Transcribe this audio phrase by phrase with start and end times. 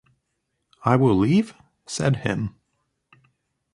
[0.83, 1.53] “I will leave?”
[1.85, 2.55] said him.